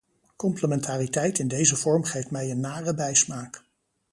Complementariteit 0.35 1.39
in 1.39 1.47
deze 1.47 1.75
vorm 1.75 2.03
geeft 2.03 2.31
mij 2.31 2.51
een 2.51 2.59
nare 2.59 2.93
bijsmaak. 2.95 3.63